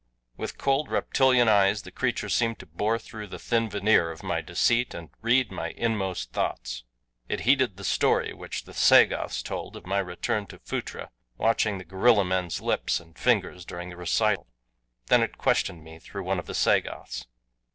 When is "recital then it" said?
13.95-15.37